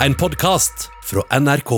En 0.00 0.14
podkast 0.14 0.90
fra 1.04 1.38
NRK. 1.40 1.70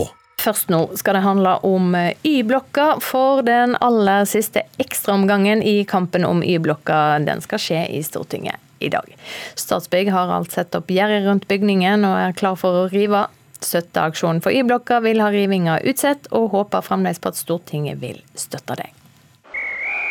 Først 0.43 0.73
nå 0.73 0.81
skal 0.99 1.15
det 1.15 1.21
handle 1.23 1.53
om 1.67 1.93
eh, 1.95 2.17
Y-blokka, 2.27 2.97
for 2.99 3.45
den 3.47 3.77
aller 3.85 4.27
siste 4.27 4.65
ekstraomgangen 4.83 5.63
i 5.63 5.85
kampen 5.87 6.27
om 6.27 6.43
Y-blokka 6.43 7.21
den 7.23 7.39
skal 7.45 7.63
skje 7.63 7.85
i 7.95 8.01
Stortinget 8.03 8.59
i 8.83 8.91
dag. 8.91 9.07
Statsbygg 9.55 10.11
har 10.11 10.35
alt 10.35 10.51
sett 10.51 10.75
opp 10.75 10.91
gjerdet 10.91 11.29
rundt 11.29 11.47
bygningen 11.47 12.09
og 12.09 12.17
er 12.19 12.35
klar 12.35 12.59
for 12.59 12.81
å 12.81 12.91
rive. 12.91 13.23
Støtteaksjonen 13.63 14.43
for 14.43 14.51
Y-blokka 14.51 14.99
vil 15.07 15.23
ha 15.23 15.31
rivinga 15.31 15.79
utsatt, 15.87 16.27
og 16.35 16.51
håper 16.59 16.83
fremdeles 16.91 17.23
på 17.23 17.31
at 17.31 17.39
Stortinget 17.39 18.03
vil 18.03 18.19
støtte 18.35 18.81
det. 18.83 18.91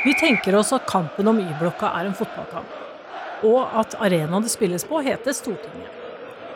Vi 0.08 0.16
tenker 0.16 0.56
oss 0.56 0.72
at 0.72 0.88
kampen 0.88 1.28
om 1.28 1.44
Y-blokka 1.44 1.92
er 2.00 2.08
en 2.08 2.16
fotballkamp, 2.16 2.82
og 3.52 3.80
at 3.84 4.00
arenaen 4.00 4.48
det 4.48 4.56
spilles 4.56 4.88
på 4.88 5.04
heter 5.04 5.36
Stortinget. 5.36 6.07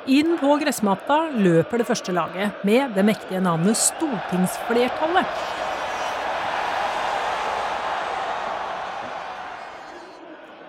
Inn 0.09 0.33
på 0.41 0.55
gressmatta 0.57 1.27
løper 1.37 1.77
det 1.77 1.85
første 1.85 2.13
laget 2.15 2.63
med 2.65 2.95
det 2.95 3.03
mektige 3.05 3.41
navnet 3.43 3.77
Stortingsflertallet. 3.77 5.27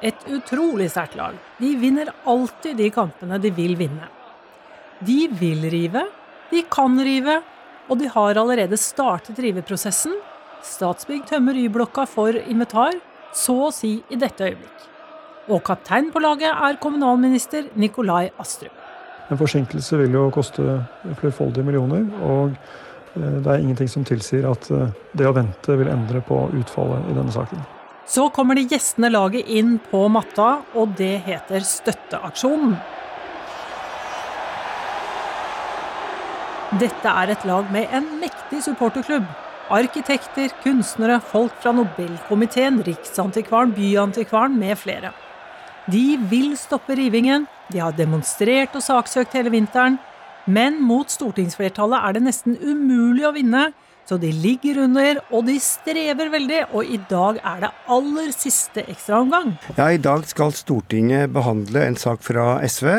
Et 0.02 0.26
utrolig 0.34 0.90
sterkt 0.92 1.16
lag. 1.16 1.38
De 1.56 1.70
vinner 1.80 2.10
alltid 2.28 2.76
de 2.76 2.90
kampene 2.92 3.38
de 3.40 3.54
vil 3.56 3.72
vinne. 3.80 4.10
De 5.00 5.24
vil 5.40 5.64
rive, 5.70 6.04
de 6.50 6.62
kan 6.68 7.00
rive, 7.00 7.38
og 7.88 8.02
de 8.02 8.12
har 8.12 8.36
allerede 8.36 8.76
startet 8.76 9.40
riveprosessen. 9.40 10.12
Statsbygg 10.62 11.24
tømmer 11.30 11.56
Y-blokka 11.56 12.04
for 12.10 12.36
invitar, 12.36 13.00
så 13.32 13.56
å 13.70 13.72
si 13.72 13.96
i 14.12 14.20
dette 14.20 14.44
øyeblikk. 14.44 14.88
Og 15.48 15.64
kaptein 15.66 16.12
på 16.12 16.20
laget 16.20 16.52
er 16.52 16.80
kommunalminister 16.82 17.72
Nikolai 17.80 18.28
Astrup. 18.38 18.81
En 19.30 19.38
forsinkelse 19.38 19.98
vil 20.00 20.16
jo 20.16 20.30
koste 20.34 20.80
flerfoldige 21.20 21.64
millioner, 21.66 22.06
og 22.24 22.56
eh, 23.14 23.38
det 23.42 23.46
er 23.46 23.60
ingenting 23.60 23.90
som 23.90 24.04
tilsier 24.04 24.48
at 24.50 24.70
eh, 24.74 24.90
det 25.16 25.28
å 25.28 25.36
vente 25.36 25.78
vil 25.78 25.92
endre 25.92 26.24
på 26.26 26.44
utfallet 26.58 27.12
i 27.12 27.16
denne 27.16 27.34
saken. 27.34 27.62
Så 28.08 28.26
kommer 28.34 28.58
det 28.58 28.66
gjestende 28.72 29.12
laget 29.12 29.48
inn 29.48 29.76
på 29.90 30.08
matta, 30.10 30.56
og 30.74 30.96
det 30.98 31.14
heter 31.26 31.62
Støtteaksjonen. 31.64 32.74
Dette 36.80 37.14
er 37.22 37.34
et 37.34 37.42
lag 37.44 37.68
med 37.72 37.90
en 37.92 38.06
mektig 38.20 38.62
supporterklubb. 38.64 39.26
Arkitekter, 39.72 40.50
kunstnere, 40.64 41.18
folk 41.20 41.54
fra 41.62 41.72
Nobelkomiteen, 41.76 42.80
Riksantikvaren, 42.84 43.74
Byantikvaren 43.76 44.56
med 44.58 44.78
flere. 44.80 45.12
De 45.92 46.16
vil 46.30 46.56
stoppe 46.56 46.96
rivingen, 46.98 47.46
de 47.72 47.82
har 47.82 47.94
demonstrert 47.96 48.76
og 48.78 48.84
saksøkt 48.84 49.36
hele 49.38 49.52
vinteren, 49.54 49.98
men 50.46 50.80
mot 50.82 51.10
stortingsflertallet 51.10 52.02
er 52.02 52.16
det 52.16 52.26
nesten 52.26 52.58
umulig 52.58 53.26
å 53.28 53.34
vinne, 53.36 53.70
så 54.08 54.16
de 54.18 54.32
ligger 54.34 54.80
under, 54.82 55.20
og 55.30 55.46
de 55.46 55.54
strever 55.62 56.32
veldig, 56.32 56.62
og 56.74 56.88
i 56.90 56.98
dag 57.10 57.38
er 57.38 57.60
det 57.62 57.70
aller 57.94 58.32
siste 58.34 58.82
ekstraomgang. 58.90 59.54
Ja, 59.76 59.92
I 59.94 60.00
dag 60.02 60.26
skal 60.26 60.50
Stortinget 60.58 61.30
behandle 61.32 61.86
en 61.86 61.98
sak 62.00 62.24
fra 62.26 62.56
SV 62.66 62.90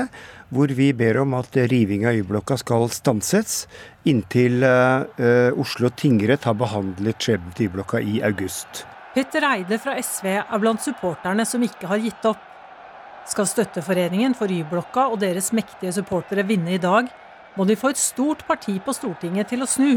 hvor 0.53 0.69
vi 0.77 0.91
ber 0.93 1.17
om 1.23 1.33
at 1.33 1.55
riving 1.71 2.05
av 2.05 2.17
Y-blokka 2.19 2.59
skal 2.61 2.85
stanses 2.93 3.63
inntil 4.09 4.61
uh, 4.61 5.49
Oslo 5.59 5.89
tingrett 5.97 6.45
har 6.45 6.57
behandlet 6.59 7.17
skjebnen 7.17 7.55
til 7.57 7.71
Y-blokka 7.71 8.01
i 8.03 8.19
august. 8.25 8.83
Petter 9.13 9.45
Eide 9.49 9.79
fra 9.81 9.97
SV 9.97 10.29
er 10.39 10.61
blant 10.61 10.81
supporterne 10.81 11.45
som 11.45 11.63
ikke 11.65 11.89
har 11.89 12.01
gitt 12.01 12.29
opp. 12.29 12.41
Skal 13.29 13.47
Støtteforeningen 13.47 14.35
for 14.35 14.51
Y-blokka 14.51 15.07
og 15.13 15.21
deres 15.21 15.51
mektige 15.55 15.93
supportere 15.95 16.43
vinne 16.47 16.75
i 16.75 16.81
dag, 16.81 17.07
må 17.55 17.65
de 17.69 17.77
få 17.79 17.93
et 17.93 18.01
stort 18.01 18.43
parti 18.47 18.75
på 18.83 18.95
Stortinget 18.95 19.51
til 19.53 19.63
å 19.63 19.69
snu. 19.69 19.93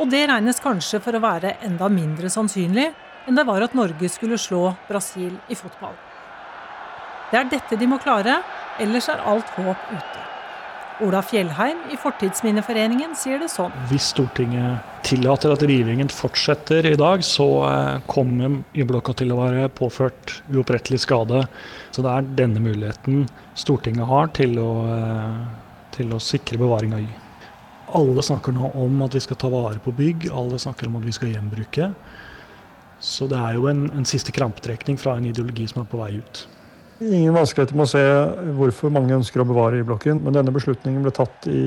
Og 0.00 0.08
det 0.10 0.24
regnes 0.30 0.62
kanskje 0.62 1.00
for 1.02 1.16
å 1.16 1.22
være 1.22 1.56
enda 1.66 1.88
mindre 1.92 2.30
sannsynlig 2.32 2.88
enn 3.26 3.38
det 3.38 3.46
var 3.46 3.62
at 3.64 3.74
Norge 3.78 4.08
skulle 4.10 4.38
slå 4.40 4.72
Brasil 4.88 5.34
i 5.50 5.58
fotball. 5.58 5.94
Det 7.30 7.38
er 7.40 7.50
dette 7.50 7.78
de 7.80 7.88
må 7.88 7.98
klare, 8.02 8.40
ellers 8.82 9.08
er 9.08 9.22
alt 9.26 9.54
håp 9.56 9.88
ute. 9.92 10.21
Ola 11.02 11.18
Fjellheim 11.22 11.78
i 11.90 11.96
Fortidsminneforeningen 11.98 13.16
sier 13.18 13.40
det 13.42 13.48
sånn. 13.50 13.72
Hvis 13.90 14.12
Stortinget 14.12 15.02
tillater 15.02 15.50
at 15.50 15.64
rivingen 15.66 16.10
fortsetter 16.12 16.86
i 16.86 16.94
dag, 16.98 17.24
så 17.26 17.46
eh, 17.66 17.96
kommer 18.06 18.60
Y-blokka 18.78 19.16
til 19.18 19.34
å 19.34 19.40
være 19.40 19.66
påført 19.74 20.36
uopprettelig 20.52 21.00
skade. 21.02 21.42
Så 21.90 22.04
det 22.06 22.12
er 22.12 22.30
denne 22.38 22.62
muligheten 22.62 23.26
Stortinget 23.58 24.06
har 24.06 24.30
til 24.38 24.54
å, 24.62 24.70
eh, 24.94 25.42
til 25.98 26.14
å 26.14 26.22
sikre 26.22 26.60
bevaring 26.62 26.94
av 26.94 27.02
Y. 27.02 27.10
Alle 27.98 28.22
snakker 28.22 28.54
nå 28.54 28.70
om 28.78 29.02
at 29.02 29.18
vi 29.18 29.26
skal 29.26 29.42
ta 29.42 29.50
vare 29.52 29.82
på 29.82 29.96
bygg, 29.98 30.30
alle 30.30 30.60
snakker 30.62 30.86
om 30.86 31.00
at 31.00 31.08
vi 31.08 31.18
skal 31.18 31.34
gjenbruke. 31.34 31.90
Så 33.02 33.26
det 33.26 33.42
er 33.42 33.58
jo 33.58 33.66
en, 33.66 33.88
en 33.90 34.06
siste 34.06 34.30
krampetrekning 34.30 35.00
fra 35.02 35.18
en 35.18 35.26
ideologi 35.26 35.66
som 35.66 35.82
er 35.82 35.90
på 35.90 35.98
vei 35.98 36.14
ut. 36.22 36.46
Ingen 37.02 37.34
vanskeligheter 37.34 37.74
med 37.74 37.88
å 37.88 37.90
se 37.90 38.02
hvorfor 38.56 38.92
mange 38.94 39.14
ønsker 39.16 39.42
å 39.42 39.46
bevare 39.48 39.80
Y-blokken, 39.80 40.20
men 40.22 40.36
denne 40.36 40.52
beslutningen 40.54 41.02
ble 41.02 41.10
tatt 41.14 41.48
i 41.50 41.64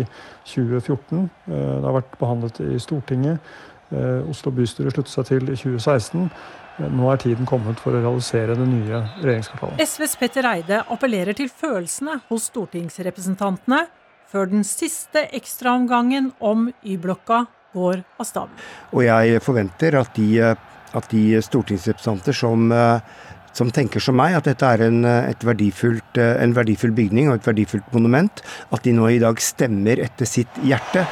2014. 0.48 1.26
Eh, 1.50 1.56
det 1.56 1.84
har 1.84 1.96
vært 1.98 2.14
behandlet 2.22 2.62
i 2.64 2.78
Stortinget. 2.80 3.50
Eh, 3.92 4.30
Oslo 4.32 4.54
bystyre 4.56 4.94
sluttet 4.94 5.12
seg 5.12 5.28
til 5.28 5.50
i 5.52 5.58
2016. 5.60 6.30
Eh, 6.78 6.88
nå 6.88 7.10
er 7.12 7.20
tiden 7.26 7.50
kommet 7.50 7.82
for 7.84 7.98
å 7.98 8.04
realisere 8.06 8.56
det 8.56 8.70
nye 8.70 9.02
regjeringskvartalet. 9.26 9.84
SVs 9.84 10.16
Petter 10.22 10.48
Eide 10.54 10.80
appellerer 10.96 11.36
til 11.36 11.52
følelsene 11.52 12.22
hos 12.30 12.48
stortingsrepresentantene 12.54 13.84
før 14.32 14.50
den 14.54 14.64
siste 14.68 15.28
ekstraomgangen 15.36 16.32
om 16.40 16.70
Y-blokka 16.80 17.44
går 17.76 18.06
av 18.16 18.30
stabelen. 18.30 18.72
Og 18.96 19.04
jeg 19.04 19.44
forventer 19.44 20.00
at 20.00 20.16
de, 20.16 20.30
at 20.96 21.12
de 21.12 21.26
stortingsrepresentanter 21.44 22.40
som 22.40 22.72
som 23.56 23.72
tenker 23.72 24.04
som 24.04 24.18
meg, 24.20 24.36
at 24.36 24.50
dette 24.50 24.68
er 24.68 24.84
en, 24.90 25.02
verdifullt, 25.48 26.20
en 26.20 26.56
verdifull 26.56 26.92
bygning 26.96 27.32
og 27.32 27.40
et 27.40 27.48
verdifullt 27.48 27.88
monument. 27.96 28.44
At 28.76 28.84
de 28.84 28.94
nå 28.96 29.08
i 29.14 29.22
dag 29.24 29.40
stemmer 29.40 30.02
etter 30.04 30.28
sitt 30.30 30.60
hjerte. 30.66 31.06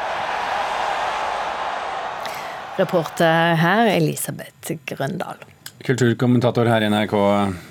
Reporter 2.80 3.56
her 3.62 3.88
Elisabeth 3.94 4.76
Grøndal. 4.90 5.44
Kulturkommentator 5.84 6.66
her 6.72 6.81
i 6.81 6.90
NRK, 6.90 7.14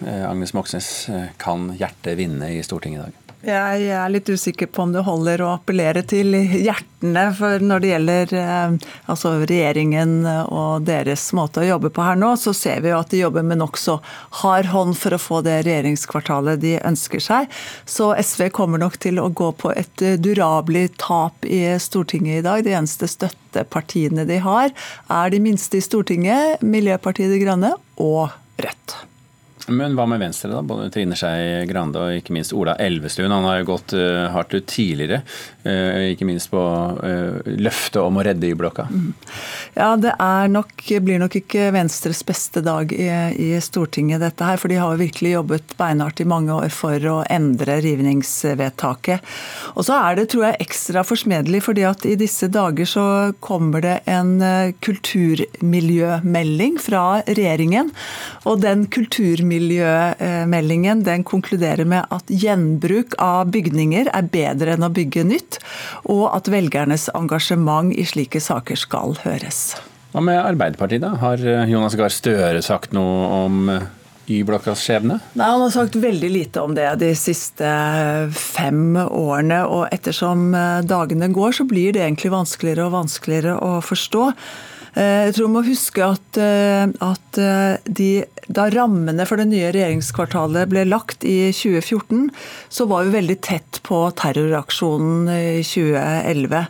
eh, 0.06 0.31
Agnes 0.31 0.53
Moxnes. 0.55 1.09
Eh, 1.09 1.33
kan 1.41 1.71
hjertet 1.78 2.19
vinne 2.19 2.53
i 2.53 2.62
Stortinget 2.62 3.00
i 3.00 3.04
dag? 3.06 3.22
Jeg 3.42 3.88
er 3.91 4.10
litt 4.12 4.28
usikker 4.30 4.69
på 4.70 4.84
om 4.84 4.92
det 4.94 5.03
holder 5.03 5.42
å 5.42 5.48
appellere 5.56 6.04
til 6.06 6.36
hjertene. 6.36 7.25
For 7.34 7.58
når 7.58 7.82
det 7.82 7.91
gjelder 7.91 8.34
eh, 8.38 8.76
altså 9.10 9.32
regjeringen 9.41 10.12
og 10.47 10.86
deres 10.86 11.25
måte 11.34 11.64
å 11.64 11.66
jobbe 11.66 11.91
på 11.91 12.06
her 12.06 12.20
nå, 12.20 12.36
så 12.38 12.54
ser 12.54 12.84
vi 12.84 12.92
jo 12.92 13.00
at 13.00 13.10
de 13.10 13.25
jobber 13.25 13.42
med 13.42 13.58
nokså 13.58 13.98
hard 14.44 14.70
hånd 14.70 14.94
for 15.00 15.16
å 15.16 15.20
få 15.22 15.42
det 15.42 15.58
regjeringskvartalet 15.66 16.62
de 16.62 16.76
ønsker 16.86 17.26
seg. 17.26 17.50
Så 17.82 18.12
SV 18.14 18.47
kommer 18.54 18.78
nok 18.78 19.00
til 19.03 19.19
å 19.19 19.26
gå 19.26 19.50
på 19.59 19.74
et 19.74 20.06
durabelig 20.22 20.92
tap 21.03 21.42
i 21.42 21.64
Stortinget 21.82 22.44
i 22.44 22.47
dag. 22.47 22.62
De 22.62 22.76
eneste 22.78 23.10
støttepartiene 23.10 24.28
de 24.28 24.38
har, 24.47 24.70
er 25.10 25.34
de 25.34 25.42
minste 25.42 25.82
i 25.82 25.84
Stortinget, 25.84 26.62
Miljøpartiet 26.62 27.34
De 27.34 27.42
Grønne 27.42 27.74
og 27.98 28.30
Rødt. 28.62 29.03
Men 29.68 29.94
hva 29.94 30.06
med 30.10 30.18
Venstre, 30.18 30.50
da? 30.50 30.62
Både 30.66 30.88
Trine 30.90 31.14
Skei 31.18 31.66
Grande 31.70 32.00
og 32.02 32.16
ikke 32.18 32.32
minst 32.34 32.52
Ola 32.56 32.74
Elvestuen. 32.82 33.30
Han 33.30 33.44
har 33.46 33.60
jo 33.60 33.68
gått 33.70 33.94
uh, 33.94 34.26
hardt 34.34 34.54
ut 34.56 34.66
tidligere, 34.66 35.22
uh, 35.62 36.10
ikke 36.10 36.26
minst 36.26 36.50
på 36.50 36.58
uh, 36.58 37.38
løftet 37.62 38.00
om 38.02 38.18
å 38.18 38.24
redde 38.26 38.48
Y-blokka. 38.50 38.88
Mm. 38.90 39.12
Ja, 39.76 39.96
det 40.00 40.12
nok, 40.50 40.72
blir 41.06 41.18
nok 41.22 41.36
ikke 41.38 41.70
Venstres 41.74 42.24
beste 42.26 42.60
dag 42.64 42.92
i, 42.92 43.08
i, 43.38 43.60
Stortinget, 43.62 44.20
dette 44.24 44.44
her. 44.46 44.58
For 44.60 44.68
de 44.72 44.80
har 44.82 44.90
jo 44.94 45.04
virkelig 45.04 45.36
jobbet 45.36 45.76
beinhardt 45.78 46.20
i 46.24 46.28
mange 46.28 46.52
år 46.56 46.70
for 46.74 46.98
å 47.08 47.22
endre 47.30 47.78
rivningsvedtaket. 47.84 49.20
Og 49.76 49.82
så 49.86 49.94
er 50.00 50.18
det, 50.18 50.26
tror 50.34 50.44
jeg, 50.48 50.60
ekstra 50.66 51.06
forsmedelig, 51.06 51.62
fordi 51.68 51.86
at 51.86 52.06
i 52.08 52.18
disse 52.18 52.50
dager 52.53 52.86
så 52.88 53.06
kommer 53.44 53.80
det 53.84 53.97
en 54.10 54.32
kulturmiljømelding 54.82 56.78
fra 56.82 57.22
regjeringen. 57.28 57.92
Og 58.48 58.60
den 58.65 58.86
kulturmiljømeldingen 58.91 59.52
Miljømeldingen 59.53 61.03
den 61.04 61.25
konkluderer 61.28 61.84
med 61.89 62.09
at 62.15 62.31
gjenbruk 62.33 63.16
av 63.21 63.51
bygninger 63.53 64.09
er 64.09 64.28
bedre 64.33 64.77
enn 64.77 64.87
å 64.87 64.93
bygge 64.95 65.25
nytt, 65.28 65.59
og 66.09 66.28
at 66.33 66.49
velgernes 66.53 67.09
engasjement 67.16 67.93
i 67.93 68.07
slike 68.09 68.41
saker 68.41 68.78
skal 68.81 69.19
høres. 69.27 69.75
Hva 70.13 70.22
med 70.25 70.41
Arbeiderpartiet, 70.41 71.03
da? 71.04 71.15
Har 71.21 71.41
Jonas 71.69 71.97
Gahr 71.99 72.13
Støre 72.13 72.63
sagt 72.65 72.97
noe 72.97 73.28
om 73.43 73.69
Y-blokkas 74.31 74.84
skjebne? 74.87 75.19
Nei, 75.37 75.49
Han 75.51 75.65
har 75.66 75.72
sagt 75.75 75.97
veldig 76.01 76.31
lite 76.31 76.63
om 76.63 76.77
det 76.77 76.89
de 77.03 77.13
siste 77.19 77.69
fem 78.37 78.97
årene. 78.97 79.63
Og 79.66 79.89
ettersom 79.93 80.53
dagene 80.89 81.33
går, 81.33 81.57
så 81.60 81.69
blir 81.69 81.97
det 81.97 82.04
egentlig 82.07 82.33
vanskeligere 82.33 82.87
og 82.89 82.97
vanskeligere 83.01 83.57
å 83.59 83.81
forstå. 83.84 84.28
Eh, 84.94 85.28
jeg 85.28 85.36
tror 85.36 85.48
vi 85.48 85.54
må 85.54 85.62
huske 85.66 86.04
at, 86.04 86.41
at 86.41 87.41
de, 87.86 88.10
da 88.48 88.66
rammene 88.74 89.27
for 89.28 89.41
det 89.41 89.48
nye 89.53 89.71
regjeringskvartalet 89.72 90.68
ble 90.72 90.84
lagt 90.89 91.24
i 91.28 91.53
2014, 91.54 92.28
så 92.68 92.89
var 92.91 93.06
vi 93.06 93.16
veldig 93.16 93.39
tett 93.44 93.80
på 93.86 94.04
terroraksjonen 94.21 95.33
i 95.33 95.65
2011. 95.65 96.66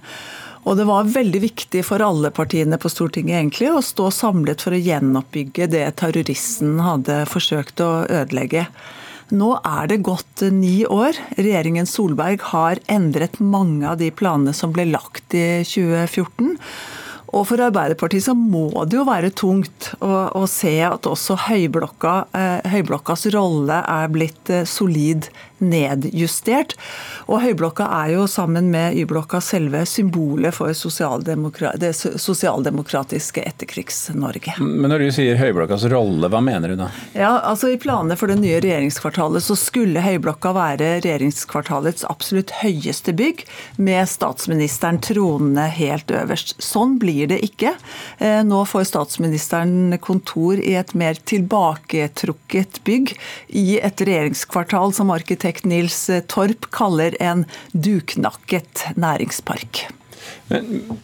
Og 0.62 0.78
det 0.78 0.86
var 0.86 1.10
veldig 1.10 1.40
viktig 1.42 1.82
for 1.86 2.02
alle 2.04 2.30
partiene 2.34 2.78
på 2.78 2.90
Stortinget 2.92 3.40
egentlig 3.40 3.70
å 3.72 3.82
stå 3.82 4.10
samlet 4.14 4.62
for 4.62 4.76
å 4.76 4.82
gjenoppbygge 4.82 5.66
det 5.72 5.86
terroristen 5.98 6.76
hadde 6.84 7.24
forsøkt 7.30 7.82
å 7.82 7.90
ødelegge. 8.06 8.68
Nå 9.32 9.54
er 9.64 9.88
det 9.90 10.02
gått 10.06 10.44
ni 10.54 10.82
år. 10.86 11.16
Regjeringen 11.38 11.88
Solberg 11.88 12.44
har 12.52 12.78
endret 12.92 13.40
mange 13.40 13.88
av 13.88 13.98
de 13.98 14.10
planene 14.14 14.54
som 14.54 14.74
ble 14.74 14.86
lagt 14.92 15.34
i 15.34 15.64
2014. 15.66 16.54
Og 17.32 17.46
for 17.48 17.62
Arbeiderpartiet 17.64 18.26
så 18.26 18.34
må 18.36 18.68
det 18.84 18.98
jo 18.98 19.06
være 19.08 19.30
tungt 19.32 19.92
å, 20.04 20.10
å 20.36 20.44
se 20.50 20.74
at 20.84 21.08
også 21.08 21.38
høyblokka, 21.46 22.16
eh, 22.36 22.72
høyblokkas 22.74 23.30
rolle 23.32 23.78
er 23.88 24.12
blitt 24.12 24.52
eh, 24.52 24.66
solid 24.68 25.30
nedjustert. 25.62 26.74
Og 27.30 27.42
Høyblokka 27.44 27.86
er 28.02 28.14
jo 28.16 28.26
sammen 28.30 28.70
med 28.72 28.96
Y-blokka 28.98 29.40
selve 29.44 29.84
symbolet 29.88 30.54
for 30.56 30.74
sosialdemokra 30.76 31.74
det 31.80 31.92
sosialdemokratiske 31.96 33.44
etterkrigs-Norge. 33.46 34.56
Men 34.60 34.90
når 34.92 35.06
du 35.06 35.08
sier 35.14 35.38
Høyblokkas 35.40 35.86
rolle, 35.92 36.28
hva 36.32 36.42
mener 36.44 36.72
du 36.72 36.80
da? 36.82 36.90
Ja, 37.16 37.32
altså 37.48 37.72
I 37.72 37.78
planene 37.80 38.18
for 38.18 38.30
det 38.32 38.40
nye 38.42 38.60
regjeringskvartalet 38.62 39.44
så 39.44 39.56
skulle 39.58 40.02
Høyblokka 40.04 40.54
være 40.56 40.90
regjeringskvartalets 41.04 42.06
absolutt 42.10 42.54
høyeste 42.62 43.14
bygg, 43.16 43.44
med 43.82 44.08
statsministeren 44.10 45.00
tronende 45.02 45.68
helt 45.72 46.10
øverst. 46.12 46.56
Sånn 46.62 46.98
blir 47.02 47.30
det 47.30 47.40
ikke. 47.46 47.74
Eh, 48.18 48.40
nå 48.46 48.64
får 48.68 48.88
statsministeren 48.90 49.96
kontor 50.02 50.60
i 50.60 50.74
et 50.78 50.92
mer 50.98 51.18
tilbaketrukket 51.28 52.82
bygg 52.86 53.14
i 53.48 53.78
et 53.78 54.02
regjeringskvartal 54.02 54.94
som 54.96 55.12
arkitekt 55.14 55.51
arkitekt 55.52 55.66
Nils 55.66 56.10
Torp 56.28 56.70
kaller 56.70 57.14
en 57.20 57.44
duknakket 57.72 58.86
næringspark. 58.96 59.88
Men 60.48 60.98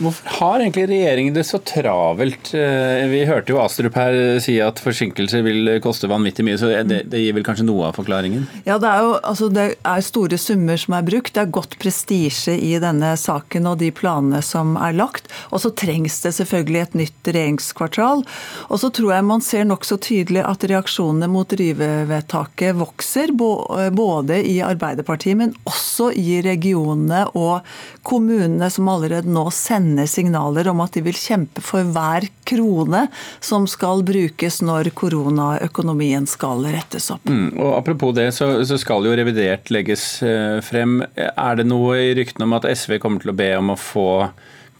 Hvorfor 0.00 0.36
har 0.40 0.62
egentlig 0.62 0.86
regjeringen 0.90 1.34
det 1.34 1.44
så 1.48 1.60
travelt? 1.64 2.52
Eh, 2.56 3.06
vi 3.10 3.22
hørte 3.28 3.54
jo 3.54 3.60
Astrup 3.62 3.96
her 3.98 4.16
si 4.42 4.56
at 4.62 4.80
forsinkelser 4.82 5.44
vil 5.46 5.70
koste 5.84 6.10
vanvittig 6.10 6.46
mye, 6.46 6.58
så 6.60 6.70
det, 6.86 7.02
det, 7.10 7.22
gir 7.22 7.36
vel 7.36 7.46
kanskje 7.46 7.66
noe 7.68 7.88
av 7.90 7.98
forklaringen? 7.98 8.46
Ja, 8.68 8.78
det 8.82 8.90
er 8.90 9.06
jo 9.06 9.14
altså, 9.18 9.50
det 9.52 9.66
er 9.76 10.04
store 10.06 10.38
summer 10.40 10.80
som 10.80 10.96
er 10.96 11.06
brukt. 11.06 11.32
Det 11.36 11.44
er 11.44 11.54
godt 11.54 11.76
prestisje 11.82 12.56
i 12.56 12.72
denne 12.82 13.12
saken 13.20 13.68
og 13.70 13.80
de 13.82 13.90
planene 13.94 14.42
som 14.44 14.76
er 14.80 14.96
lagt. 14.96 15.30
Og 15.50 15.64
så 15.64 15.72
trengs 15.74 16.20
det 16.24 16.34
selvfølgelig 16.38 16.82
et 16.82 16.98
nytt 17.02 17.32
regjeringskvartal. 17.32 18.24
Og 18.68 18.82
så 18.82 18.92
tror 18.94 19.14
jeg 19.16 19.28
man 19.28 19.44
ser 19.44 19.68
nokså 19.68 20.00
tydelig 20.02 20.44
at 20.46 20.64
reaksjonene 20.70 21.30
mot 21.30 21.52
rivevedtaket 21.60 22.78
vokser, 22.80 23.34
både 23.36 24.40
i 24.46 24.58
Arbeiderpartiet, 24.64 25.38
men 25.40 25.54
også 25.68 26.10
i 26.16 26.40
regionene 26.44 27.26
og 27.38 27.66
kommunene 28.06 28.70
som 28.72 28.88
allerede 28.90 29.30
nå 29.30 29.39
nå 29.40 29.48
sender 29.54 30.08
signaler 30.10 30.68
om 30.70 30.82
at 30.84 30.96
de 30.96 31.02
vil 31.06 31.16
kjempe 31.16 31.62
for 31.64 31.86
hver 31.94 32.26
krone 32.48 33.06
som 33.44 33.66
skal 33.70 34.04
brukes 34.06 34.60
når 34.66 34.92
koronaøkonomien 34.98 36.28
skal 36.30 36.64
rettes 36.68 37.10
opp. 37.14 37.28
Mm, 37.30 37.56
og 37.58 37.76
Apropos 37.80 38.14
det, 38.16 38.30
så, 38.36 38.52
så, 38.68 38.78
skal 38.80 39.06
jo 39.06 39.16
revidert 39.16 39.70
legges 39.72 40.22
eh, 40.26 40.60
frem. 40.64 41.00
Er 41.16 41.60
det 41.60 41.68
noe 41.68 41.98
i 42.10 42.14
ryktene 42.18 42.48
om 42.48 42.58
at 42.58 42.68
SV 42.68 42.98
kommer 43.02 43.22
til 43.22 43.32
å 43.32 43.38
be 43.38 43.52
om 43.58 43.72
å 43.74 43.80
få 43.80 44.10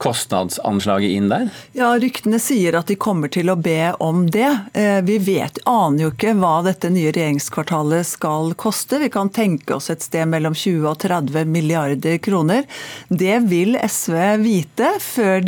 kostnadsanslaget 0.00 1.10
inn 1.10 1.28
der? 1.28 1.48
Ja, 1.76 1.92
Ryktene 2.00 2.40
sier 2.40 2.78
at 2.78 2.88
de 2.88 2.96
kommer 3.00 3.28
til 3.32 3.52
å 3.52 3.56
be 3.60 3.92
om 4.00 4.24
det. 4.32 4.48
Eh, 4.72 5.00
vi 5.04 5.18
vet, 5.20 5.60
aner 5.68 6.06
jo 6.06 6.10
ikke 6.14 6.32
hva 6.40 6.54
dette 6.64 6.88
nye 6.92 7.12
regjeringskvartalet 7.12 8.08
skal 8.08 8.54
koste. 8.60 9.00
Vi 9.02 9.10
kan 9.12 9.28
tenke 9.28 9.76
oss 9.76 9.90
et 9.92 10.04
sted 10.04 10.28
mellom 10.32 10.56
20 10.56 10.88
og 10.88 10.98
30 11.04 11.52
milliarder 11.52 12.18
kroner. 12.24 12.64
Det 13.08 13.38
vil 13.50 13.76
SV 13.76 14.18
vite 14.40 14.94
før, 15.04 15.44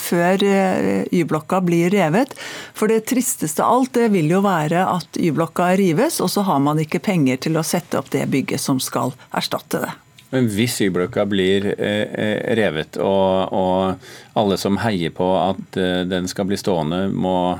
før 0.00 0.48
eh, 0.48 1.04
Y-blokka 1.20 1.60
blir 1.66 1.92
revet. 1.92 2.32
For 2.74 2.88
det 2.88 3.04
tristeste 3.10 3.64
av 3.64 3.80
alt 3.82 3.96
det 4.00 4.10
vil 4.16 4.32
jo 4.32 4.40
være 4.46 4.86
at 4.96 5.20
Y-blokka 5.20 5.74
rives, 5.80 6.22
og 6.24 6.32
så 6.32 6.48
har 6.48 6.62
man 6.64 6.80
ikke 6.80 7.04
penger 7.04 7.44
til 7.44 7.60
å 7.60 7.66
sette 7.66 8.00
opp 8.00 8.08
det 8.14 8.30
bygget 8.32 8.64
som 8.64 8.80
skal 8.80 9.12
erstatte 9.36 9.84
det. 9.84 9.98
Men 10.30 10.46
hvis 10.50 10.78
Y-blokka 10.84 11.24
blir 11.26 11.66
eh, 11.74 12.06
eh, 12.06 12.54
revet, 12.58 13.00
og, 13.02 13.50
og, 13.50 14.10
alle 14.38 14.58
som 14.62 14.78
heier 14.84 15.10
på 15.14 15.26
at 15.40 15.78
eh, 15.80 16.02
den 16.06 16.30
skal 16.30 16.46
bli 16.46 16.58
stående, 16.60 17.08
må 17.10 17.58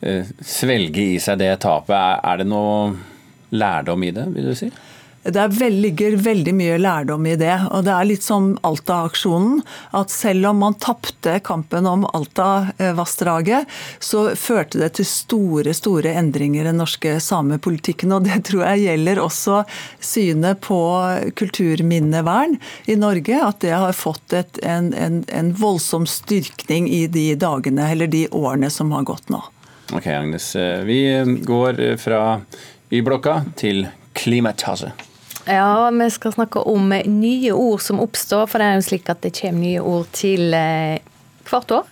eh, 0.00 0.28
svelge 0.40 1.04
i 1.16 1.18
seg 1.20 1.42
det 1.42 1.52
tapet, 1.66 1.96
er, 1.96 2.22
er 2.24 2.40
det 2.40 2.48
noe 2.48 2.94
lærdom 3.52 4.06
i 4.06 4.14
det, 4.16 4.26
vil 4.32 4.48
du 4.48 4.56
si? 4.56 4.70
Det 5.22 5.42
vel, 5.52 5.74
ligger 5.84 6.14
veldig 6.16 6.52
mye 6.56 6.76
lærdom 6.80 7.26
i 7.28 7.34
det. 7.36 7.52
og 7.70 7.84
Det 7.84 7.92
er 7.92 8.06
litt 8.08 8.24
som 8.24 8.54
Alta-aksjonen. 8.64 9.58
At 9.92 10.12
selv 10.12 10.48
om 10.48 10.62
man 10.64 10.78
tapte 10.80 11.34
kampen 11.44 11.84
om 11.86 12.06
Alta-vassdraget, 12.08 13.68
så 14.00 14.30
førte 14.32 14.80
det 14.80 14.94
til 14.96 15.08
store 15.08 15.74
store 15.76 16.14
endringer 16.16 16.64
i 16.64 16.70
den 16.70 16.80
norske 16.80 17.18
samepolitikken. 17.20 18.14
og 18.16 18.24
Det 18.24 18.38
tror 18.48 18.64
jeg 18.64 18.86
gjelder 18.86 19.20
også 19.20 19.60
synet 20.00 20.62
på 20.64 20.80
kulturminnevern 21.36 22.56
i 22.88 22.96
Norge. 22.96 23.42
At 23.44 23.60
det 23.60 23.76
har 23.76 23.92
fått 23.92 24.32
et, 24.32 24.62
en, 24.64 24.94
en, 24.96 25.20
en 25.28 25.52
voldsom 25.52 26.08
styrkning 26.08 26.88
i 26.88 27.04
de 27.12 27.34
dagene 27.36 27.92
eller 27.92 28.08
de 28.08 28.24
årene 28.32 28.72
som 28.72 28.96
har 28.96 29.04
gått 29.04 29.28
nå. 29.28 29.44
Ok, 29.92 30.06
Agnes. 30.06 30.54
Vi 30.88 31.00
går 31.44 31.84
fra 32.00 32.40
Y-blokka 32.88 33.42
til 33.60 33.84
Klimatasje. 34.16 34.94
Ja, 35.44 35.90
vi 35.90 36.10
skal 36.10 36.32
snakke 36.32 36.58
om 36.58 36.90
nye 37.04 37.52
ord 37.52 37.80
som 37.82 38.00
oppstår. 38.00 38.46
For 38.50 38.60
det 38.60 38.68
er 38.68 38.80
jo 38.80 38.88
slik 38.90 39.08
at 39.12 39.22
det 39.24 39.34
kommer 39.40 39.64
nye 39.64 39.80
ord 39.80 40.10
til 40.16 40.54
eh, 40.56 41.00
hvert 41.50 41.74
år. 41.74 41.88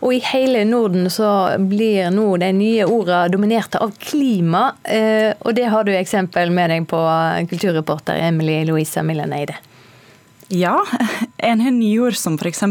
Og 0.00 0.14
i 0.14 0.22
hele 0.30 0.64
Norden 0.68 1.10
så 1.12 1.28
blir 1.60 2.10
nå 2.14 2.26
de 2.42 2.50
nye 2.56 2.86
ordene 2.86 3.28
dominerte 3.32 3.80
av 3.82 3.94
klima. 4.00 4.70
Eh, 4.82 5.32
og 5.40 5.54
det 5.58 5.68
har 5.72 5.86
du 5.86 5.94
eksempel 5.94 6.52
med 6.54 6.72
deg 6.72 6.88
på, 6.90 7.00
kulturreporter 7.50 8.20
Emily 8.28 8.62
Louisa 8.68 9.04
Milleneide. 9.06 9.58
Ja, 10.52 10.78
en 11.50 11.64
har 11.64 11.74
nyord 11.74 12.16
som 12.20 12.38
f.eks. 12.38 12.64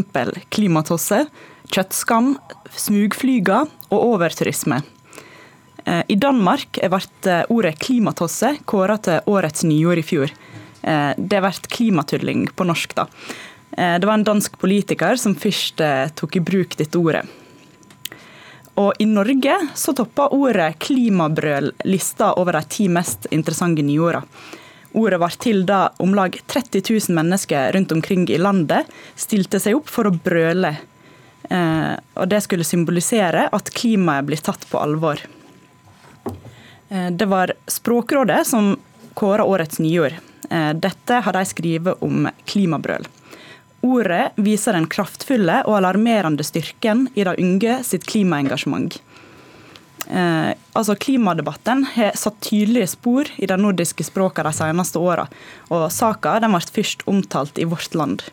klimatosse, 0.54 1.24
kjøttskam, 1.74 2.34
smugflyger 2.76 3.70
og 3.90 3.98
overturisme. 3.98 4.82
Eh, 5.84 6.02
I 6.08 6.16
Danmark 6.16 6.78
ble 6.80 7.32
eh, 7.32 7.44
ordet 7.52 7.78
klimatosse 7.80 8.56
kåra 8.64 8.96
til 9.04 9.24
årets 9.30 9.64
nyord 9.68 10.00
i 10.00 10.06
fjor. 10.06 10.32
Eh, 10.82 11.12
det 11.16 11.42
ble 11.44 11.52
klimatulling 11.76 12.46
på 12.56 12.68
norsk, 12.68 12.96
da. 12.96 13.08
Det 13.74 14.06
var 14.06 14.14
en 14.14 14.22
dansk 14.22 14.54
politiker 14.62 15.16
som 15.18 15.32
først 15.34 15.80
tok 16.14 16.36
i 16.38 16.42
bruk 16.46 16.76
dette 16.78 16.94
ordet. 16.94 17.24
Og 18.78 19.00
i 19.02 19.06
Norge 19.10 19.56
så 19.74 19.90
toppa 19.98 20.28
ordet 20.30 20.76
klimabrøl 20.78 21.72
lista 21.82 22.28
over 22.38 22.54
de 22.54 22.62
ti 22.70 22.86
mest 22.86 23.26
interessante 23.34 23.82
nyorda. 23.82 24.22
Ordet 24.94 25.18
var 25.18 25.34
til 25.42 25.64
da 25.66 25.80
om 25.98 26.14
lag 26.14 26.38
30 26.38 26.86
000 26.86 27.18
mennesker 27.18 27.74
rundt 27.74 27.98
omkring 27.98 28.28
i 28.30 28.38
landet 28.38 28.86
stilte 29.18 29.58
seg 29.58 29.80
opp 29.80 29.90
for 29.90 30.06
å 30.06 30.14
brøle. 30.14 30.76
Og 31.50 32.30
det 32.30 32.44
skulle 32.46 32.68
symbolisere 32.68 33.48
at 33.50 33.74
klimaet 33.74 34.30
blir 34.30 34.38
tatt 34.38 34.70
på 34.70 34.78
alvor. 34.78 35.18
Eh, 36.88 37.10
det 37.10 37.26
var 37.26 37.52
Språkrådet 37.66 38.46
som 38.46 38.76
kåra 39.14 39.44
årets 39.44 39.78
nyord. 39.78 40.12
Eh, 40.50 40.72
dette 40.74 41.14
har 41.14 41.32
de 41.32 41.44
skrevet 41.44 42.02
om 42.02 42.28
klimabrøl. 42.44 43.06
Ordet 43.84 44.30
viser 44.40 44.72
den 44.72 44.86
kraftfulle 44.88 45.60
og 45.68 45.76
alarmerende 45.76 46.44
styrken 46.44 47.08
i 47.14 47.24
de 47.26 47.34
unge 47.36 47.80
sitt 47.84 48.06
klimaengasjement. 48.08 48.96
Eh, 50.08 50.52
altså 50.72 50.96
Klimadebatten 51.00 51.84
har 51.94 52.16
satt 52.16 52.40
tydelige 52.44 52.90
spor 52.92 53.28
i 53.36 53.48
de 53.48 53.56
nordiske 53.60 54.04
språkene 54.04 54.50
de 54.50 54.56
seneste 54.56 55.00
åra, 55.00 55.26
og 55.72 55.90
saka 55.92 56.38
ble 56.40 56.60
først 56.60 57.04
omtalt 57.08 57.60
i 57.60 57.68
vårt 57.68 57.94
land. 57.94 58.24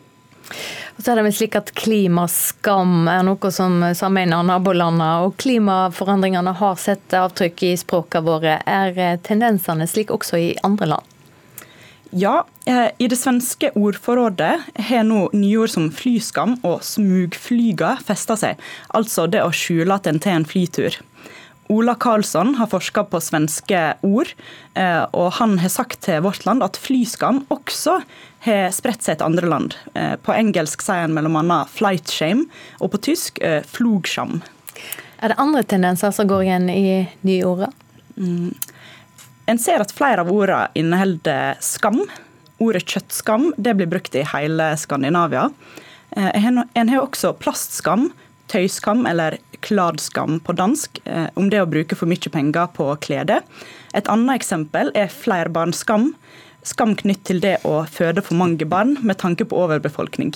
Og 0.96 1.00
så 1.00 1.12
er 1.12 1.18
det 1.18 1.26
vel 1.28 1.36
slik 1.36 1.56
at 1.58 1.72
Klimaskam 1.78 3.08
er 3.10 3.22
noe 3.26 3.52
som 3.54 3.80
sammenligner 3.96 4.44
nabolandene, 4.46 5.26
og 5.26 5.38
klimaforandringene 5.42 6.52
har 6.60 6.76
sett 6.80 7.16
avtrykk 7.16 7.64
i 7.70 7.72
språkene 7.80 8.26
våre. 8.26 8.58
Er 8.66 9.22
tendensene 9.24 9.88
slik 9.90 10.12
også 10.14 10.40
i 10.40 10.52
andre 10.66 10.94
land? 10.94 11.08
Ja, 12.14 12.46
eh, 12.66 12.90
i 12.98 13.06
det 13.08 13.16
svenske 13.16 13.70
ordforrådet 13.72 14.50
har 14.84 15.04
nå 15.08 15.30
nyord 15.32 15.70
som 15.72 15.86
flyskam 15.96 16.58
og 16.60 16.82
smugflyga 16.84 17.94
festa 18.04 18.36
seg. 18.36 18.60
Altså 18.92 19.24
det 19.32 19.40
å 19.40 19.54
skjule 19.56 19.96
at 19.96 20.10
en 20.10 20.20
tar 20.20 20.36
en 20.36 20.44
flytur. 20.44 20.98
Ola 21.72 21.94
Karlsson 21.94 22.54
har 22.54 22.66
forska 22.68 23.04
på 23.08 23.20
svenske 23.20 23.80
ord, 24.04 24.28
eh, 24.74 25.04
og 25.16 25.30
han 25.38 25.54
har 25.62 25.70
sagt 25.72 26.02
til 26.04 26.20
Vårt 26.26 26.44
Land 26.44 26.60
at 26.64 26.76
flyskam 26.76 27.46
også 27.54 27.94
har 28.44 28.74
spredt 28.76 29.06
seg 29.06 29.16
til 29.16 29.30
andre 29.30 29.48
land. 29.48 29.76
Eh, 29.96 30.18
på 30.20 30.34
engelsk 30.36 30.84
sier 30.84 31.06
han 31.06 31.16
bl.a. 31.16 31.62
'flight 31.72 32.12
shame', 32.12 32.50
og 32.80 32.92
på 32.92 33.00
tysk 33.08 33.40
'flugsham'. 33.40 34.42
Er 35.22 35.32
det 35.32 35.38
andre 35.38 35.62
tendenser 35.62 36.10
som 36.12 36.28
går 36.28 36.44
igjen 36.44 36.68
i 36.68 37.08
nye 37.22 37.44
ord? 37.46 37.72
Mm. 38.18 38.52
En 39.46 39.58
ser 39.58 39.80
at 39.80 39.94
flere 39.96 40.20
av 40.20 40.32
ordene 40.32 40.68
inneholder 40.74 41.56
skam. 41.64 42.02
Ordet 42.60 42.84
kjøttskam 42.84 43.54
det 43.56 43.78
blir 43.78 43.88
brukt 43.88 44.14
i 44.14 44.26
hele 44.28 44.74
Skandinavia. 44.76 45.48
En 46.12 46.88
har 46.88 47.00
også 47.00 47.32
plastskam, 47.40 48.10
tøyskam 48.52 49.06
eller 49.08 49.38
kladskam 49.62 50.40
på 50.44 50.54
dansk, 50.58 51.00
eh, 51.04 51.28
om 51.34 51.48
det 51.50 51.62
å 51.62 51.68
bruke 51.70 51.96
for 51.96 52.10
mye 52.10 52.32
penger 52.32 52.68
på 52.76 52.88
klede. 53.04 53.40
Et 53.94 54.08
annet 54.10 54.40
eksempel 54.40 54.92
er 54.98 55.12
flerbarnsskam. 55.12 56.12
Skam 56.62 56.94
knytt 56.98 57.24
til 57.26 57.40
det 57.42 57.58
å 57.66 57.82
føde 57.90 58.22
for 58.22 58.38
mange 58.38 58.66
barn 58.68 58.96
med 59.02 59.18
tanke 59.18 59.46
på 59.48 59.64
overbefolkning. 59.64 60.34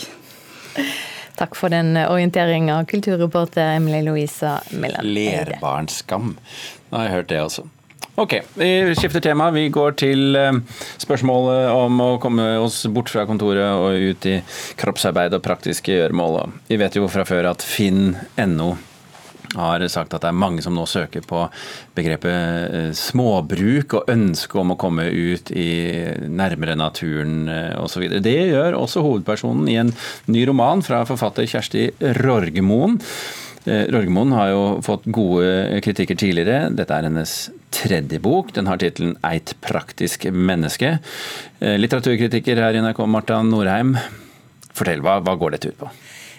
Takk 1.37 1.54
for 1.54 1.68
den 1.68 1.94
orienteringa, 2.00 2.80
kulturreporter 2.88 3.76
Emilie 3.76 4.02
Louisa 4.06 4.56
Millen. 4.73 5.04
Lerbarnsskam. 5.04 6.37
Nå 6.90 6.96
har 6.96 7.08
jeg 7.08 7.14
hørt 7.18 7.28
det 7.28 7.40
også. 7.44 7.66
Ok, 8.18 8.40
vi 8.54 8.94
skifter 8.96 9.20
tema. 9.20 9.50
Vi 9.52 9.66
går 9.68 9.92
til 10.00 10.37
eh, 10.40 10.56
spørsmålet 10.96 11.66
om 11.68 12.00
å 12.00 12.06
komme 12.16 12.46
oss 12.64 12.78
bort 12.88 13.12
fra 13.12 13.26
kontoret 13.28 13.76
og 13.76 13.92
ut 13.92 14.28
i 14.30 14.38
kroppsarbeid 14.80 15.37
og 15.37 15.44
praktiske 15.44 15.92
gjøremål. 15.92 16.38
Vi 16.64 16.80
vet 16.80 16.96
jo 16.96 17.11
fra 17.12 17.26
før 17.28 17.50
at 17.52 17.61
finn.no 17.61 18.70
har 19.56 19.85
sagt 19.92 20.16
at 20.16 20.25
det 20.25 20.30
er 20.32 20.40
mange 20.40 20.64
som 20.64 20.75
nå 20.76 20.87
søker 20.88 21.28
på 21.28 21.44
begrepet 21.96 22.32
eh, 22.32 22.90
småbruk 22.96 24.00
og 24.00 24.12
ønske 24.16 24.64
om 24.64 24.73
å 24.73 24.80
komme 24.80 25.11
ut 25.12 25.52
i 25.52 25.70
nærmere 26.25 26.80
naturen 26.80 27.50
eh, 27.52 27.75
osv. 27.85 28.08
Det 28.25 28.38
gjør 28.49 28.80
også 28.80 29.04
hovedpersonen 29.04 29.68
i 29.68 29.76
en 29.85 29.92
ny 30.32 30.49
roman 30.49 30.80
fra 30.80 31.04
forfatter 31.04 31.44
Kjersti 31.52 31.90
Rorgemoen. 32.25 32.96
Eh, 33.66 33.87
Rorgemoen 33.90 34.32
har 34.37 34.52
jo 34.52 34.64
fått 34.87 35.08
gode 35.11 35.80
kritikker 35.82 36.18
tidligere. 36.18 36.70
Dette 36.70 36.94
er 36.94 37.08
hennes 37.08 37.35
tredje 37.75 38.20
bok. 38.23 38.52
Den 38.54 38.70
har 38.70 38.78
tittelen 38.78 39.16
'Eit 39.23 39.54
praktisk 39.61 40.28
menneske'. 40.30 40.99
Eh, 41.61 41.76
litteraturkritiker 41.76 42.56
her 42.62 42.75
i 42.75 42.80
NRK, 42.80 43.06
Marta 43.06 43.42
Norheim. 43.42 43.96
Fortell, 44.73 45.00
hva, 45.02 45.20
hva 45.20 45.35
går 45.38 45.56
dette 45.56 45.68
ut 45.68 45.78
på? 45.78 45.90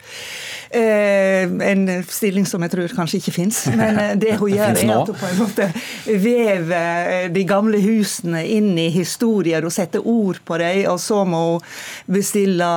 Eh, 0.74 1.44
en 1.44 2.04
stilling 2.10 2.48
som 2.50 2.64
jeg 2.66 2.72
tror 2.74 2.94
kanskje 2.98 3.20
ikke 3.20 3.34
fins. 3.36 3.60
Men 3.78 4.00
eh, 4.02 4.14
det 4.18 4.40
hun 4.40 4.50
gjør, 4.50 4.72
er 4.74 4.94
at 4.96 5.12
hun 5.12 5.20
på 5.20 5.28
en 5.30 5.36
måte 5.38 5.68
vever 6.08 7.10
eh, 7.10 7.23
de 7.32 7.44
gamle 7.48 7.80
husene 7.84 8.44
inn 8.56 8.74
i 8.80 8.90
historier 8.94 9.66
og 9.66 9.74
setter 9.74 10.04
ord 10.08 10.42
på 10.46 10.58
dem. 10.62 10.84
Og 10.92 11.00
så 11.02 11.24
må 11.28 11.42
hun 11.54 12.14
bestille 12.16 12.70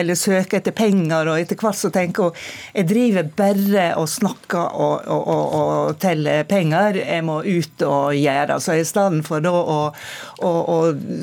eller 0.00 0.18
søke 0.18 0.60
etter 0.60 0.74
penger, 0.76 1.30
og 1.30 1.40
etter 1.40 1.58
hvert 1.60 1.78
så 1.78 1.90
tenker 1.94 2.30
hun 2.30 2.42
jeg 2.74 2.88
driver 2.90 3.28
bare 3.36 3.86
og 4.00 4.08
snakker 4.10 4.78
og, 4.84 5.06
og, 5.10 5.28
og, 5.34 5.54
og 5.58 5.98
teller 6.02 6.46
penger. 6.48 6.98
Jeg 7.02 7.26
må 7.26 7.40
ut 7.44 7.84
og 7.86 8.14
gjøre. 8.18 8.58
Så 8.60 8.78
i 8.78 8.86
stedet 8.88 9.22
for 9.26 9.44
da 9.44 9.52
å, 9.54 9.78
å, 10.44 10.54
å 10.74 10.78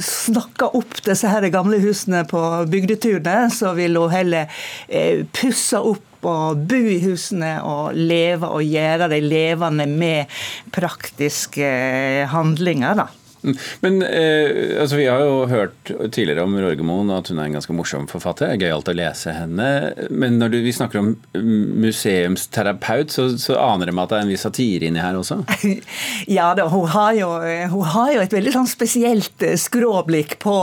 snakke 0.05 0.71
opp 0.77 1.01
disse 1.05 1.31
her 1.31 1.49
gamle 1.53 1.81
husene 1.83 2.23
på 2.29 2.41
bygdeturene, 2.71 3.49
så 3.53 3.75
vil 3.77 3.99
hun 3.99 4.13
heller 4.13 4.63
pusse 5.35 5.79
opp 5.79 6.10
og 6.27 6.65
bo 6.69 6.81
i 6.81 6.99
husene 7.03 7.55
og 7.65 7.97
leve 7.97 8.49
og 8.49 8.65
gjøre 8.65 9.09
de 9.11 9.21
levende 9.23 9.87
med 9.89 10.41
praktiske 10.73 11.71
handlinger. 12.31 13.03
da. 13.03 13.07
Men 13.79 14.01
eh, 14.01 14.81
altså, 14.81 14.95
Vi 14.95 15.07
har 15.07 15.21
jo 15.25 15.45
hørt 15.49 15.91
tidligere 16.13 16.45
om 16.45 16.55
Rorgemoen 16.61 17.09
at 17.15 17.31
hun 17.31 17.39
er 17.39 17.49
en 17.49 17.57
ganske 17.57 17.73
morsom 17.75 18.07
forfatter. 18.11 18.51
Det 18.51 18.57
er 18.57 18.61
Gøyalt 18.67 18.91
å 18.91 18.95
lese 18.97 19.33
henne. 19.35 19.67
Men 20.13 20.37
når 20.41 20.53
du, 20.53 20.57
vi 20.65 20.73
snakker 20.75 21.01
om 21.01 21.11
museumsterapeut, 21.81 23.13
så, 23.13 23.27
så 23.41 23.57
aner 23.61 23.89
de 23.89 23.97
at 23.97 24.13
det 24.13 24.19
er 24.19 24.25
en 24.27 24.33
viss 24.33 24.45
satire 24.45 24.89
inni 24.89 25.01
her 25.01 25.17
også? 25.17 25.41
ja 26.37 26.51
da, 26.57 26.67
hun 26.71 26.87
har, 26.93 27.13
jo, 27.17 27.31
hun 27.73 27.89
har 27.95 28.13
jo 28.15 28.23
et 28.25 28.35
veldig 28.37 28.55
sånn 28.59 28.69
spesielt 28.69 29.45
eh, 29.45 29.57
skråblikk 29.59 30.37
på 30.43 30.55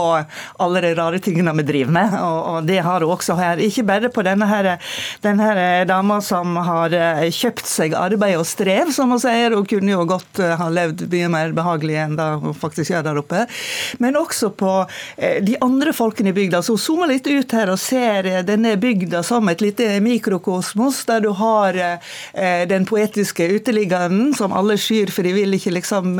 alle 0.63 0.83
de 0.85 0.93
rare 0.97 1.21
tingene 1.23 1.55
vi 1.59 1.67
driver 1.67 1.95
med. 1.99 2.17
Og, 2.19 2.39
og, 2.53 2.69
det 2.69 2.79
har 2.85 3.03
hun 3.03 3.15
også 3.17 3.37
her. 3.39 3.63
Ikke 3.63 3.85
bare 3.87 4.11
på 4.13 4.23
denne, 4.27 4.47
her, 4.49 4.71
denne 5.25 5.51
her 5.51 5.89
dama 5.89 6.21
som 6.23 6.55
har 6.69 6.95
eh, 6.95 7.27
kjøpt 7.33 7.67
seg 7.67 7.97
arbeid 7.97 8.39
og 8.39 8.47
strev, 8.47 8.93
som 8.95 9.11
hun 9.11 9.21
sier. 9.21 9.57
Hun 9.57 9.67
kunne 9.67 9.95
jo 9.95 10.07
godt 10.07 10.43
eh, 10.43 10.55
ha 10.59 10.71
levd 10.71 11.07
mye 11.11 11.31
mer 11.35 11.55
behagelig 11.57 11.99
enn 12.05 12.17
da 12.19 12.31
hun 12.39 12.55
faktisk 12.55 12.68
faktisk 12.69 12.93
gjør 12.93 13.05
der 13.09 13.19
oppe. 13.21 13.45
Men 13.99 14.17
også 14.19 14.51
på 14.57 14.73
eh, 15.17 15.39
de 15.45 15.57
andre 15.63 15.93
folkene 15.95 16.33
i 16.33 16.35
bygda. 16.35 16.61
Så 16.65 16.77
zoomer 16.79 17.09
litt 17.11 17.27
ut 17.27 17.55
her 17.55 17.71
og 17.73 17.79
ser 17.81 18.27
eh, 18.29 18.41
denne 18.45 18.75
bygda 18.79 19.23
som 19.25 19.49
et 19.51 19.63
lite 19.63 19.91
mikrokosmos, 20.03 21.03
der 21.09 21.23
du 21.25 21.31
har 21.39 21.77
eh, 21.77 22.63
den 22.69 22.85
poetiske 22.89 23.47
uteliggeren 23.55 24.33
som 24.37 24.53
alle 24.55 24.77
skyr, 24.79 25.11
for 25.13 25.25
de 25.25 25.33
vil 25.35 25.57
ikke 25.57 25.73
liksom 25.75 26.17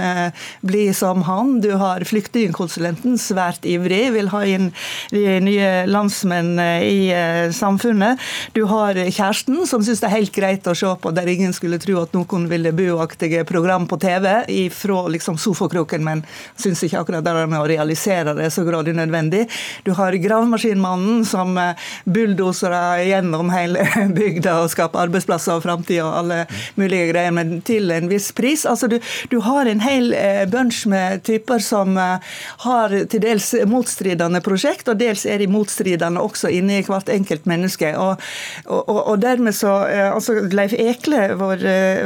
bli 0.66 0.84
som 0.96 1.24
han. 1.28 1.60
Du 1.64 1.72
har 1.80 2.04
flyktningkonsulenten, 2.08 3.18
svært 3.22 3.66
ivrig, 3.68 4.10
vil 4.16 4.30
ha 4.34 4.42
inn 4.48 4.70
de 5.14 5.24
nye 5.44 5.70
landsmenn 5.90 6.60
i 6.60 7.10
samfunnet. 7.56 8.20
Du 8.56 8.64
har 8.70 8.98
kjæresten, 8.98 9.62
som 9.70 9.84
syns 9.86 10.02
det 10.02 10.10
er 10.10 10.16
helt 10.18 10.36
greit 10.36 10.68
å 10.70 10.76
se 10.78 10.92
på 11.02 11.14
der 11.16 11.30
ingen 11.32 11.54
skulle 11.56 11.80
tro 11.82 12.00
at 12.04 12.16
noen 12.16 12.48
ville 12.52 12.74
buaktige 12.76 13.46
program 13.48 13.88
på 13.90 14.00
TV 14.02 14.28
fra 14.74 15.00
liksom 15.12 15.38
sofakroken, 15.38 16.04
men 16.06 16.24
syns 16.60 16.84
ikke 16.86 17.04
akkurat 17.04 17.26
det 17.26 17.36
med 17.46 17.60
å 17.60 17.68
realisere 17.70 18.36
det 18.38 18.48
er 18.48 18.54
så 18.54 18.66
grådig 18.68 18.96
nødvendig. 18.98 19.46
Du 19.84 19.94
har 19.98 20.16
gravemaskinmannen 20.20 21.24
som 21.28 21.58
bulldoser 22.06 22.76
gjennom 23.08 23.52
hele 23.54 23.86
bygda 24.20 24.60
og 24.64 24.72
skaper 24.74 25.06
arbeidsplasser 25.08 25.58
og 25.58 25.66
framtid 25.66 26.02
og 26.04 26.14
alle 26.22 26.40
mulige 26.80 27.10
greier, 27.12 27.34
men 27.36 27.60
til 27.66 27.92
en 27.94 28.10
viss 28.12 28.32
pris. 28.36 28.66
Altså, 28.70 28.90
du, 28.92 29.00
du 29.32 29.40
har 29.46 29.70
en 29.70 29.84
hel 29.84 30.14
eh, 30.18 30.44
bunch 30.50 30.86
med 30.90 31.24
typer 31.28 31.64
som 31.64 31.98
eh, 31.98 32.36
har 32.66 32.96
til 33.12 33.24
dels 33.24 33.52
motstridende 33.70 34.42
prosjekt, 34.46 34.90
og 34.92 35.00
dels 35.02 35.26
er 35.30 35.42
de 35.42 35.50
motstridende 35.52 36.24
også 36.24 36.52
inni 36.54 36.82
hvert 36.88 37.10
enkelt 37.14 37.48
menneske. 37.50 37.92
Og, 38.00 38.22
og, 38.66 38.90
og 39.00 39.20
dermed 39.22 39.56
så 39.58 39.74
altså 40.10 40.40
Leif 40.54 40.74
Ekle, 40.78 41.34
vår, 41.40 41.64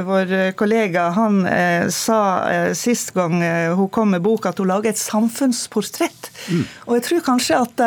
vår 0.08 0.34
kollega, 0.60 1.10
han 1.18 1.44
eh, 1.50 1.88
sa 1.94 2.20
eh, 2.50 2.72
sist 2.78 3.14
gang 3.16 3.42
hun 3.78 3.90
kom 3.94 4.14
med 4.14 4.23
bok 4.26 4.48
at 4.50 4.62
hun 4.62 4.72
lager 4.72 4.94
et 4.94 5.02
samfunnsportrett. 5.02 6.32
Mm. 6.50 6.66
Og 6.88 6.98
jeg 6.98 7.06
tror 7.10 7.24
kanskje 7.28 7.62
at, 7.62 7.86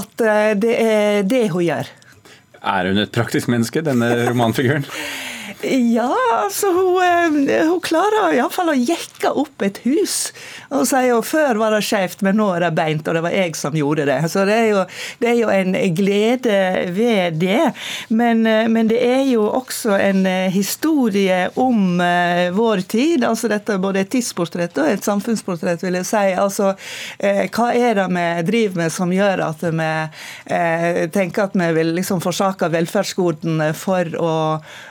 at 0.00 0.24
det 0.62 0.76
er 0.76 1.26
det 1.26 1.46
hun 1.54 1.66
gjør. 1.66 1.90
Er 2.60 2.90
hun 2.90 3.00
et 3.00 3.12
praktisk 3.14 3.48
menneske, 3.48 3.80
denne 3.84 4.12
romanfiguren? 4.28 4.84
Ja, 5.62 6.16
altså 6.32 6.70
hun, 6.72 7.48
eh, 7.48 7.66
hun 7.68 7.80
klarer 7.84 8.32
iallfall 8.32 8.70
å 8.72 8.76
jekke 8.78 9.28
opp 9.36 9.60
et 9.60 9.82
hus. 9.84 10.30
Og 10.72 10.86
sier 10.88 11.10
jo 11.10 11.18
før 11.26 11.58
var 11.60 11.74
det 11.76 11.82
skjevt, 11.84 12.22
men 12.24 12.38
nå 12.40 12.46
er 12.54 12.64
det 12.64 12.70
beint, 12.78 13.04
og 13.04 13.18
det 13.18 13.22
var 13.26 13.34
jeg 13.36 13.58
som 13.58 13.76
gjorde 13.76 14.06
det. 14.08 14.16
Så 14.32 14.46
det 14.48 14.56
er 14.56 14.68
jo, 14.70 14.86
det 15.20 15.28
er 15.28 15.36
jo 15.36 15.50
en 15.52 15.76
glede 15.98 16.56
ved 16.96 17.36
det. 17.42 17.74
Men, 18.08 18.46
eh, 18.48 18.70
men, 18.72 18.88
det 18.88 19.02
er 19.04 19.26
jo 19.28 19.44
også 19.50 19.98
en 20.00 20.24
eh, 20.26 20.48
historie 20.54 21.42
om 21.60 22.00
vår 22.56 22.84
tid. 22.88 23.24
altså 23.24 23.50
Dette 23.52 23.76
er 23.76 23.82
både 23.82 24.00
et 24.00 24.10
tidsportrett 24.10 24.78
og 24.80 24.88
et 24.88 25.04
samfunnsportrett, 25.04 25.82
vil 25.84 25.98
jeg 26.00 26.08
si. 26.08 26.24
Altså, 26.40 26.72
hva 27.20 27.66
er 27.76 27.98
det 27.98 28.06
vi 28.10 28.26
driver 28.48 28.80
med 28.80 28.94
som 28.94 29.12
gjør 29.12 29.42
at 29.44 29.64
vi 29.66 29.90
tenker 31.12 31.44
at 31.44 31.56
vi 31.58 31.68
vil 31.76 31.92
liksom 31.98 32.22
forsake 32.24 32.70
velferdsgodene 32.72 33.72
for 33.76 34.16
å 34.16 34.32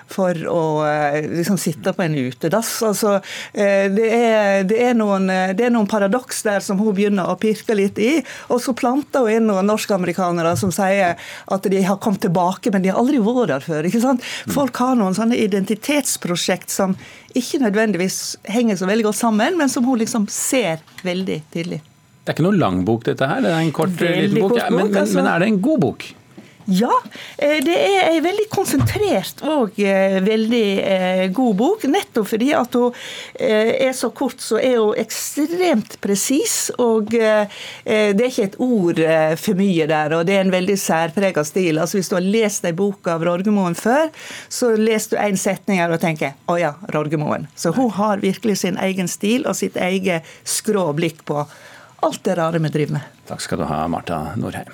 for 0.09 0.39
å 0.49 0.58
eh, 0.87 1.19
liksom 1.29 1.57
sitte 1.61 1.93
på 1.95 2.03
en 2.05 2.15
utedass. 2.15 2.71
Altså, 2.85 3.15
eh, 3.53 3.87
det, 3.93 4.07
er, 4.15 4.63
det, 4.69 4.79
er 4.89 4.97
noen, 4.97 5.29
eh, 5.33 5.53
det 5.57 5.67
er 5.67 5.73
noen 5.73 5.89
paradoks 5.89 6.43
der 6.47 6.63
som 6.65 6.79
hun 6.81 6.95
begynner 6.97 7.29
å 7.31 7.37
pirke 7.39 7.77
litt 7.77 7.99
i. 8.01 8.17
Og 8.49 8.61
så 8.63 8.75
planter 8.77 9.25
hun 9.25 9.35
inn 9.35 9.49
noen 9.49 9.69
norskamerikanere 9.69 10.55
som 10.59 10.73
sier 10.75 11.15
at 11.17 11.69
de 11.71 11.83
har 11.85 11.99
kommet 12.03 12.23
tilbake, 12.25 12.73
men 12.73 12.85
de 12.85 12.93
har 12.93 13.01
aldri 13.01 13.21
vært 13.23 13.53
der 13.53 13.65
før. 13.65 13.89
ikke 13.89 14.03
sant? 14.03 14.25
Folk 14.51 14.79
har 14.81 14.97
noen 14.99 15.17
sånne 15.17 15.39
identitetsprosjekt 15.39 16.73
som 16.73 16.97
ikke 17.37 17.61
nødvendigvis 17.61 18.39
henger 18.49 18.79
så 18.79 18.89
veldig 18.89 19.09
godt 19.09 19.19
sammen, 19.19 19.57
men 19.59 19.69
som 19.69 19.85
hun 19.85 20.01
liksom 20.01 20.27
ser 20.33 20.83
veldig 21.05 21.41
tydelig. 21.53 21.83
Det 22.19 22.33
er 22.33 22.37
ikke 22.37 22.45
noe 22.45 22.59
lang 22.61 22.83
bok, 22.85 23.05
dette 23.07 23.25
her. 23.25 23.41
Det 23.41 23.49
er 23.49 23.59
en 23.63 23.71
kort, 23.73 23.93
Veldig 23.97 24.25
liten 24.27 24.43
bok. 24.43 24.51
kort 24.53 24.61
Ja, 24.61 24.69
men, 24.69 24.91
men, 24.91 25.01
altså. 25.01 25.17
men 25.17 25.29
er 25.31 25.41
det 25.41 25.47
en 25.49 25.61
god 25.65 25.85
bok? 25.85 26.09
Ja, 26.71 26.91
eh, 27.37 27.57
det 27.65 27.73
er 27.73 28.11
en 28.11 28.21
veldig 28.21 28.45
konsentrert 28.53 29.39
og 29.41 29.79
eh, 29.81 30.19
veldig 30.21 30.65
eh, 30.85 31.21
god 31.33 31.55
bok. 31.57 31.85
Nettopp 31.89 32.27
fordi 32.29 32.51
at 32.53 32.75
hun 32.77 32.97
er 33.39 33.93
så 33.97 34.11
kort, 34.13 34.37
så 34.43 34.59
er 34.61 34.75
hun 34.77 34.99
ekstremt 34.99 35.95
presis. 36.03 36.69
Og 36.77 37.09
det 37.09 37.47
er 37.89 38.27
ikke 38.27 38.49
et 38.51 38.57
ord 38.61 39.01
for 39.39 39.57
mye 39.57 39.87
der, 39.89 40.13
og 40.17 40.27
det 40.27 40.35
er 40.35 40.43
en 40.43 40.53
veldig 40.53 40.75
særprega 40.79 41.43
stil. 41.47 41.79
Altså 41.81 41.97
Hvis 41.97 42.11
du 42.11 42.17
har 42.19 42.27
lest 42.27 42.67
ei 42.69 42.75
bok 42.77 43.07
av 43.09 43.25
Rorgemoen 43.25 43.77
før, 43.77 44.11
så 44.51 44.73
leser 44.77 45.15
du 45.15 45.23
én 45.23 45.39
setning 45.39 45.81
her 45.81 45.95
og 45.95 46.01
tenker 46.03 46.35
'Å 46.45 46.59
ja, 46.59 46.73
Rorgemoen'. 46.93 47.47
Så 47.55 47.73
hun 47.73 47.89
har 47.97 48.21
virkelig 48.21 48.59
sin 48.61 48.77
egen 48.77 49.07
stil 49.07 49.47
og 49.47 49.55
sitt 49.55 49.77
eget 49.77 50.27
skrå 50.43 50.91
blikk 50.93 51.25
på 51.25 51.47
alt 52.05 52.23
det 52.23 52.37
rare 52.37 52.59
vi 52.59 52.69
driver 52.69 52.99
med. 52.99 53.01
Takk 53.27 53.41
skal 53.41 53.63
du 53.63 53.65
ha, 53.69 53.87
Marta 53.87 54.21
Norheim. 54.35 54.69